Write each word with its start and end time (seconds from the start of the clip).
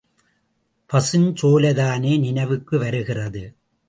பசுஞ்சோலைதானே 0.93 2.19
நினைவுக்கு 2.19 2.77
வருகிறது. 2.77 3.43